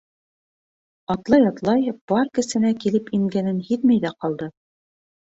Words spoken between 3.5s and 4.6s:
һиҙмәй ҙә ҡалды.